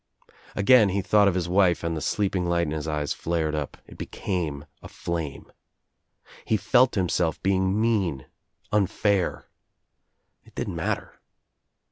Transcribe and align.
Again 0.55 0.89
he 0.89 1.03
thought 1.03 1.27
of 1.27 1.35
his 1.35 1.47
wife 1.47 1.83
and 1.83 1.95
the 1.95 2.01
sleeping 2.01 2.49
light 2.49 2.65
in 2.65 2.71
his 2.71 2.87
eyes 2.87 3.13
flared 3.13 3.53
up, 3.53 3.77
it 3.85 3.99
became 3.99 4.65
a 4.81 4.87
flame. 4.87 5.51
He 6.43 6.57
felt 6.57 6.97
him 6.97 7.07
self 7.07 7.39
being 7.43 7.79
mean, 7.79 8.25
unfair. 8.71 9.45
It 10.43 10.55
didn't 10.55 10.75
matter. 10.75 11.21